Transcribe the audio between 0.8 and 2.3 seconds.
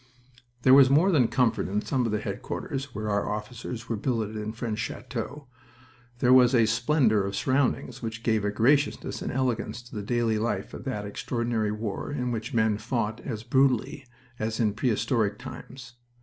more than comfort in some of the